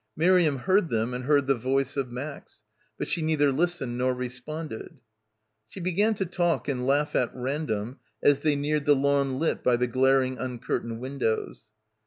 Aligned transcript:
Miriam 0.15 0.57
heard 0.57 0.89
them 0.89 1.13
and 1.13 1.25
heard 1.25 1.45
the 1.45 1.53
voice 1.53 1.95
of 1.95 2.11
Max. 2.11 2.63
But 2.97 3.07
she 3.07 3.21
neither 3.21 3.51
listened 3.51 3.99
nor 3.99 4.15
responded. 4.15 4.99
She 5.67 5.79
began 5.79 6.15
to 6.15 6.25
talk 6.25 6.67
and 6.67 6.87
laugh 6.87 7.15
at 7.15 7.29
random 7.35 7.99
as 8.23 8.41
they 8.41 8.55
neared 8.55 8.87
the 8.87 8.95
lawn 8.95 9.37
lit 9.37 9.63
by 9.63 9.75
the 9.77 9.85
glaring 9.85 10.39
uncurtained 10.39 10.99
windows. 10.99 11.65